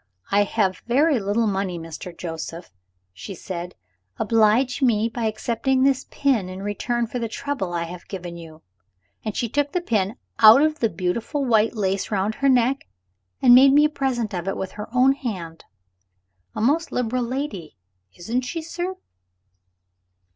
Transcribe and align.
'I 0.31 0.45
have 0.45 0.81
very 0.87 1.19
little 1.19 1.45
money, 1.45 1.77
Mr. 1.77 2.11
Joseph,' 2.17 2.71
she 3.13 3.35
said; 3.35 3.75
'oblige 4.17 4.81
me 4.81 5.07
by 5.07 5.25
accepting 5.25 5.83
this 5.83 6.07
pin 6.09 6.49
in 6.49 6.63
return 6.63 7.05
for 7.05 7.19
the 7.19 7.27
trouble 7.27 7.71
I 7.71 7.83
have 7.83 8.07
given 8.07 8.35
you.' 8.35 8.63
And 9.23 9.37
she 9.37 9.47
took 9.47 9.73
the 9.73 9.79
pin 9.79 10.15
out 10.39 10.63
of 10.63 10.79
the 10.79 10.89
beautiful 10.89 11.45
white 11.45 11.75
lace 11.75 12.09
round 12.09 12.33
her 12.33 12.49
neck, 12.49 12.87
and 13.43 13.53
made 13.53 13.73
me 13.73 13.85
a 13.85 13.89
present 13.89 14.33
of 14.33 14.47
it 14.47 14.57
with 14.57 14.71
her 14.71 14.89
own 14.91 15.11
hand. 15.11 15.65
A 16.55 16.61
most 16.61 16.91
liberal 16.91 17.21
lady, 17.21 17.77
isn't 18.17 18.41
she, 18.41 18.63
sir?" 18.63 18.95